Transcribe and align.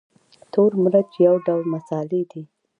تور 0.51 0.71
مرچ 0.83 1.11
یو 1.27 1.35
ډول 1.45 1.63
مسالې 1.73 2.21
دي 2.31 2.43